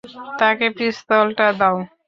তাকে 0.39 0.67
পিস্তলটা 0.77 1.47
দাও। 1.59 1.77